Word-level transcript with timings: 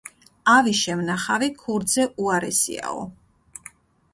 ავი 0.53 0.71
შემნახავი 0.77 1.49
ქურდზე 1.59 2.07
უარესიაო. 2.25 3.05